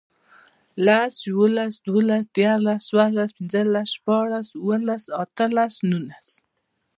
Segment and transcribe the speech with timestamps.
[0.85, 6.29] لس, یوولس, دوولس, دیرلس، څوارلس, پنځلس, شپاړس, اووهلس, اتهلس, نورلس